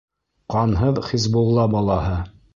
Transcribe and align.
Ҡанһыҙ 0.53 1.03
Хисбулла 1.11 1.69
балаһы! 1.77 2.19